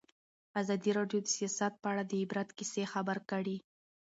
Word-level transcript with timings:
ازادي 0.61 0.91
راډیو 0.97 1.19
د 1.23 1.27
سیاست 1.37 1.73
په 1.81 1.87
اړه 1.91 2.03
د 2.05 2.11
عبرت 2.21 2.49
کیسې 2.57 2.83
خبر 2.93 3.17
کړي. 3.31 3.57